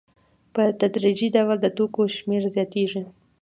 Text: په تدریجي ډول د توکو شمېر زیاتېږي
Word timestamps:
په 0.53 0.63
تدریجي 0.79 1.27
ډول 1.35 1.57
د 1.61 1.67
توکو 1.77 2.03
شمېر 2.17 2.43
زیاتېږي 2.55 3.01